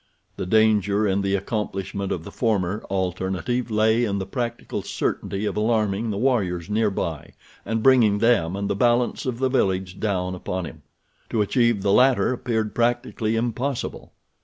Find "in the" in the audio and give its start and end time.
1.07-1.35, 4.03-4.25